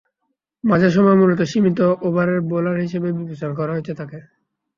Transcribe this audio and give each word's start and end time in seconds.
মাঝের 0.63 0.91
সময়ে 0.91 1.19
মূলত 1.19 1.39
সীমিত 1.43 1.79
ওভারের 2.01 2.39
বোলার 2.49 2.77
হিসেবেই 2.85 3.17
বিবেচনা 3.19 3.53
করা 3.55 3.73
হয়েছে 3.73 3.93
তাঁকে। 3.99 4.19